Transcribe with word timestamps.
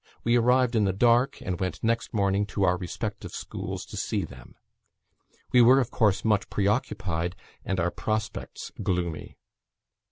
We 0.23 0.35
arrived 0.35 0.75
in 0.75 0.85
the 0.85 0.93
dark, 0.93 1.39
and 1.43 1.59
went 1.59 1.83
next 1.83 2.11
morning 2.11 2.47
to 2.47 2.63
our 2.63 2.75
respective 2.75 3.33
schools 3.33 3.85
to 3.85 3.95
see 3.95 4.25
them. 4.25 4.55
We 5.51 5.61
were, 5.61 5.79
of 5.79 5.91
course, 5.91 6.25
much 6.25 6.49
preoccupied, 6.49 7.35
and 7.63 7.79
our 7.79 7.91
prospects 7.91 8.71
gloomy. 8.81 9.37